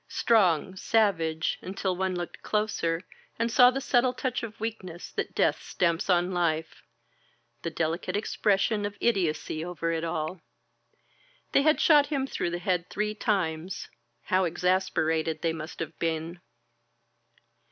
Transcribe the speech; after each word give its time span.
Strong, 0.07 0.75
savage, 0.77 1.59
until 1.61 1.95
one 1.95 2.15
looked 2.15 2.41
closer 2.41 3.03
and 3.37 3.51
saw 3.51 3.69
the 3.69 3.79
subtle 3.79 4.13
touch 4.13 4.41
of 4.41 4.59
weakness 4.59 5.11
that 5.11 5.35
death 5.35 5.61
stamps 5.61 6.09
on 6.09 6.31
life— 6.33 6.81
^the 7.63 7.75
delicate 7.75 8.17
expression 8.17 8.83
of 8.83 8.97
idiocy 8.99 9.63
over 9.63 9.91
it 9.91 10.03
all. 10.03 10.41
They 11.51 11.61
had 11.61 11.79
shot 11.79 12.07
him 12.07 12.25
through 12.25 12.49
the 12.49 12.57
head 12.57 12.89
three 12.89 13.13
times— 13.13 13.89
how 14.31 14.41
exas 14.49 14.91
perated 14.91 15.41
they 15.43 15.53
must 15.53 15.79
have 15.79 15.99
been! 15.99 16.41